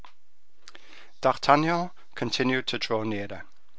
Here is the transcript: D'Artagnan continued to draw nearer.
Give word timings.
D'Artagnan 1.21 1.91
continued 2.15 2.65
to 2.65 2.79
draw 2.79 3.03
nearer. 3.03 3.43